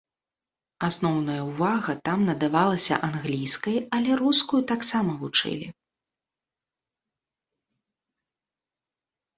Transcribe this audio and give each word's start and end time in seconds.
Асноўная 0.87 1.41
ўвага 1.49 1.93
там 2.09 2.19
надавалася 2.29 2.95
англійскай, 3.09 3.77
але 3.99 4.11
рускую 4.25 4.63
таксама 4.75 5.17
вучылі. 5.21 5.71